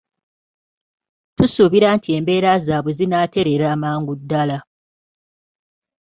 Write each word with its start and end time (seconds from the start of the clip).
Tusuubira 1.35 1.87
nti 1.97 2.09
embeera 2.17 2.51
zaabwe 2.65 2.91
zinaaterera 2.97 3.65
amangu 3.75 4.13
ddala. 4.19 4.57